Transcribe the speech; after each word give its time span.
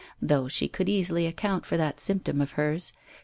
Though 0.19 0.47
she 0.47 0.67
could 0.67 0.89
easily 0.89 1.27
account 1.27 1.63
for 1.63 1.77
that 1.77 1.99
symptom 1.99 2.41
of 2.41 2.53
hers. 2.53 2.91